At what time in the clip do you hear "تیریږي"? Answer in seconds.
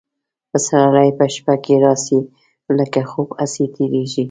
3.75-4.19